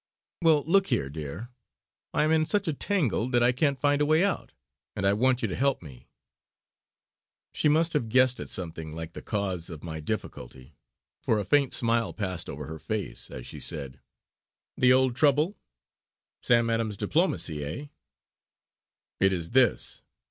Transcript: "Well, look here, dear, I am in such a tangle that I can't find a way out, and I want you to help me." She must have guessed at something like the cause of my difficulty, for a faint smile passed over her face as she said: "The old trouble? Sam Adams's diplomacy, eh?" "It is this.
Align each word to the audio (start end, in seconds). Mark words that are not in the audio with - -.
"Well, 0.41 0.63
look 0.65 0.87
here, 0.87 1.11
dear, 1.11 1.49
I 2.11 2.23
am 2.23 2.31
in 2.31 2.47
such 2.47 2.67
a 2.67 2.73
tangle 2.73 3.29
that 3.29 3.43
I 3.43 3.51
can't 3.51 3.79
find 3.79 4.01
a 4.01 4.05
way 4.07 4.23
out, 4.23 4.51
and 4.95 5.05
I 5.05 5.13
want 5.13 5.43
you 5.43 5.47
to 5.47 5.55
help 5.55 5.83
me." 5.83 6.07
She 7.53 7.69
must 7.69 7.93
have 7.93 8.09
guessed 8.09 8.39
at 8.39 8.49
something 8.49 8.93
like 8.93 9.13
the 9.13 9.21
cause 9.21 9.69
of 9.69 9.83
my 9.83 9.99
difficulty, 9.99 10.75
for 11.21 11.37
a 11.37 11.45
faint 11.45 11.71
smile 11.71 12.13
passed 12.13 12.49
over 12.49 12.65
her 12.65 12.79
face 12.79 13.29
as 13.29 13.45
she 13.45 13.59
said: 13.59 13.99
"The 14.75 14.91
old 14.91 15.15
trouble? 15.15 15.55
Sam 16.41 16.71
Adams's 16.71 16.97
diplomacy, 16.97 17.63
eh?" 17.63 17.85
"It 19.19 19.31
is 19.31 19.51
this. 19.51 20.01